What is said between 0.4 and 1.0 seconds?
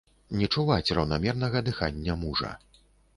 чуваць